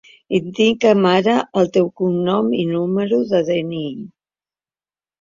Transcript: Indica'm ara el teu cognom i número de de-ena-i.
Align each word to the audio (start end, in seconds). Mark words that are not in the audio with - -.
Indica'm 0.37 1.05
ara 1.17 1.35
el 1.61 1.69
teu 1.77 1.91
cognom 2.03 2.51
i 2.63 2.65
número 2.73 3.23
de 3.35 3.45
de-ena-i. 3.53 3.97